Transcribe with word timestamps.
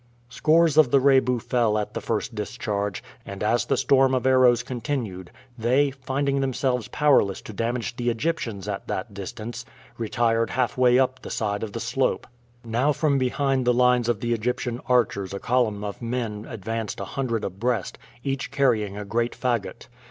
Scores 0.29 0.77
of 0.77 0.89
the 0.89 0.99
Rebu 0.99 1.37
fell 1.37 1.77
at 1.77 1.93
the 1.93 2.01
first 2.01 2.33
discharge, 2.33 3.03
and 3.23 3.43
as 3.43 3.65
the 3.67 3.77
storm 3.77 4.15
of 4.15 4.25
arrows 4.25 4.63
continued, 4.63 5.29
they, 5.59 5.91
finding 5.91 6.41
themselves 6.41 6.87
powerless 6.87 7.39
to 7.41 7.53
damage 7.53 7.95
the 7.95 8.09
Egyptians 8.09 8.67
at 8.67 8.87
that 8.87 9.13
distance, 9.13 9.63
retired 9.99 10.49
halfway 10.49 10.97
up 10.97 11.21
the 11.21 11.29
side 11.29 11.61
of 11.61 11.73
the 11.73 11.79
slope. 11.79 12.25
Now 12.65 12.91
from 12.91 13.19
behind 13.19 13.63
the 13.63 13.75
lines 13.75 14.09
of 14.09 14.21
the 14.21 14.33
Egyptian 14.33 14.81
archers 14.87 15.35
a 15.35 15.39
column 15.39 15.83
of 15.83 16.01
men 16.01 16.47
advanced 16.49 16.99
a 16.99 17.05
hundred 17.05 17.43
abreast, 17.43 17.99
each 18.23 18.49
carrying 18.49 18.97
a 18.97 19.05
great 19.05 19.33
fagot. 19.33 19.85